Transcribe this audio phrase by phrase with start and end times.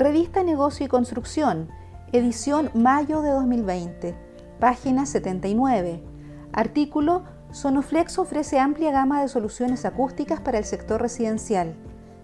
[0.00, 1.68] Revista Negocio y Construcción,
[2.10, 4.14] edición mayo de 2020,
[4.58, 6.02] página 79.
[6.54, 11.74] Artículo Sonoflex ofrece amplia gama de soluciones acústicas para el sector residencial.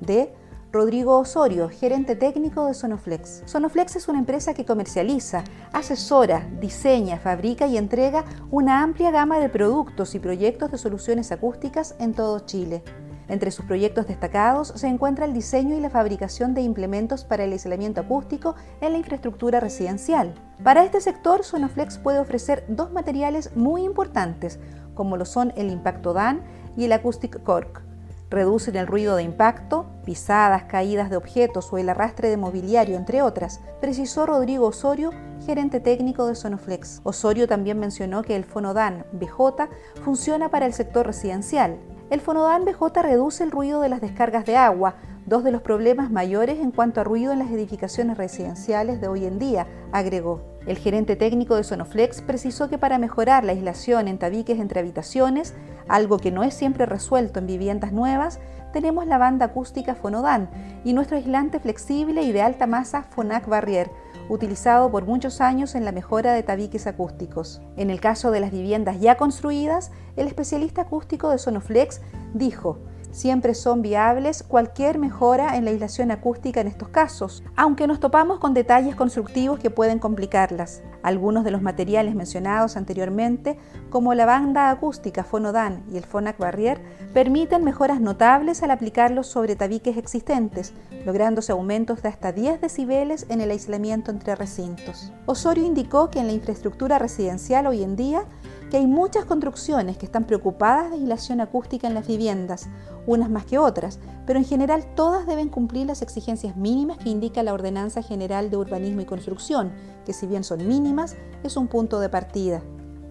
[0.00, 0.34] De
[0.72, 3.44] Rodrigo Osorio, gerente técnico de Sonoflex.
[3.46, 9.48] Sonoflex es una empresa que comercializa, asesora, diseña, fabrica y entrega una amplia gama de
[9.48, 12.82] productos y proyectos de soluciones acústicas en todo Chile.
[13.30, 17.52] Entre sus proyectos destacados se encuentra el diseño y la fabricación de implementos para el
[17.52, 20.34] aislamiento acústico en la infraestructura residencial.
[20.64, 24.58] Para este sector, Sonoflex puede ofrecer dos materiales muy importantes,
[24.94, 26.42] como lo son el Impacto DAN
[26.76, 27.84] y el Acoustic Cork
[28.30, 33.22] reducen el ruido de impacto, pisadas, caídas de objetos o el arrastre de mobiliario, entre
[33.22, 35.10] otras, precisó Rodrigo Osorio,
[35.44, 37.00] gerente técnico de Sonoflex.
[37.02, 39.68] Osorio también mencionó que el Fonodan BJ
[40.04, 41.78] funciona para el sector residencial.
[42.10, 44.96] El Fonodan BJ reduce el ruido de las descargas de agua,
[45.26, 49.26] dos de los problemas mayores en cuanto a ruido en las edificaciones residenciales de hoy
[49.26, 50.42] en día, agregó.
[50.66, 55.54] El gerente técnico de Sonoflex precisó que para mejorar la aislación en tabiques entre habitaciones,
[55.86, 58.40] algo que no es siempre resuelto en viviendas nuevas,
[58.72, 60.48] tenemos la banda acústica Fonodan
[60.84, 63.90] y nuestro aislante flexible y de alta masa Fonac Barrier,
[64.28, 67.60] utilizado por muchos años en la mejora de tabiques acústicos.
[67.76, 72.00] En el caso de las viviendas ya construidas, el especialista acústico de Sonoflex
[72.34, 72.78] dijo,
[73.10, 78.38] Siempre son viables cualquier mejora en la aislación acústica en estos casos, aunque nos topamos
[78.38, 80.82] con detalles constructivos que pueden complicarlas.
[81.02, 83.58] Algunos de los materiales mencionados anteriormente,
[83.90, 86.80] como la banda acústica Fonodan y el Fonac Barrier,
[87.12, 90.72] permiten mejoras notables al aplicarlos sobre tabiques existentes,
[91.04, 95.12] lográndose aumentos de hasta 10 decibeles en el aislamiento entre recintos.
[95.26, 98.24] Osorio indicó que en la infraestructura residencial hoy en día
[98.70, 102.68] que hay muchas construcciones que están preocupadas de aislación acústica en las viviendas,
[103.06, 107.42] unas más que otras, pero en general todas deben cumplir las exigencias mínimas que indica
[107.42, 109.72] la Ordenanza General de Urbanismo y Construcción,
[110.06, 112.62] que si bien son mínimas, es un punto de partida.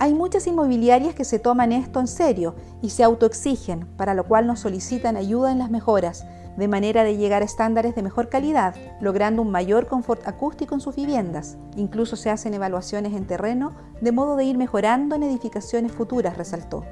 [0.01, 4.47] Hay muchas inmobiliarias que se toman esto en serio y se autoexigen, para lo cual
[4.47, 6.25] nos solicitan ayuda en las mejoras,
[6.57, 10.81] de manera de llegar a estándares de mejor calidad, logrando un mayor confort acústico en
[10.81, 11.57] sus viviendas.
[11.75, 16.85] Incluso se hacen evaluaciones en terreno de modo de ir mejorando en edificaciones futuras, resaltó.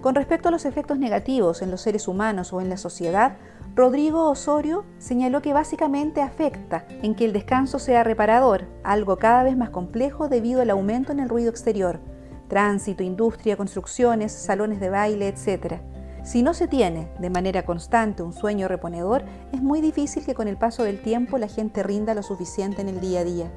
[0.00, 3.38] Con respecto a los efectos negativos en los seres humanos o en la sociedad,
[3.74, 9.56] Rodrigo Osorio señaló que básicamente afecta en que el descanso sea reparador, algo cada vez
[9.56, 12.00] más complejo debido al aumento en el ruido exterior,
[12.48, 15.80] tránsito, industria, construcciones, salones de baile, etc.
[16.24, 20.48] Si no se tiene de manera constante un sueño reponedor, es muy difícil que con
[20.48, 23.52] el paso del tiempo la gente rinda lo suficiente en el día a día.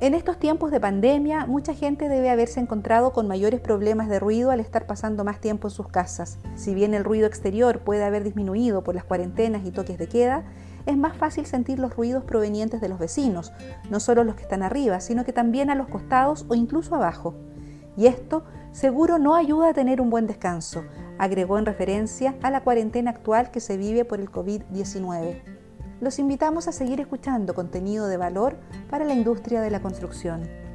[0.00, 4.52] En estos tiempos de pandemia, mucha gente debe haberse encontrado con mayores problemas de ruido
[4.52, 6.38] al estar pasando más tiempo en sus casas.
[6.54, 10.44] Si bien el ruido exterior puede haber disminuido por las cuarentenas y toques de queda,
[10.86, 13.52] es más fácil sentir los ruidos provenientes de los vecinos,
[13.90, 17.34] no solo los que están arriba, sino que también a los costados o incluso abajo.
[17.96, 20.84] Y esto seguro no ayuda a tener un buen descanso,
[21.18, 25.42] agregó en referencia a la cuarentena actual que se vive por el COVID-19.
[26.00, 28.56] Los invitamos a seguir escuchando contenido de valor
[28.88, 30.67] para la industria de la construcción.